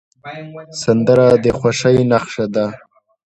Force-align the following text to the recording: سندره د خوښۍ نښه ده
سندره 0.81 1.27
د 1.43 1.45
خوښۍ 1.57 1.97
نښه 2.11 2.45
ده 2.53 2.65